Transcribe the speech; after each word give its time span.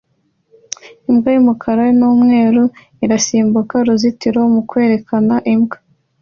imbwa 1.09 1.29
y'umukara 1.35 1.85
n'umweru 1.99 2.63
irasimbuka 3.03 3.73
uruzitiro 3.81 4.39
mu 4.53 4.61
kwerekana 4.69 5.35
imbwa 5.53 5.77